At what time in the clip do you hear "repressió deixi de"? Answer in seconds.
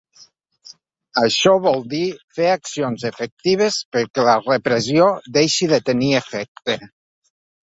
4.47-5.81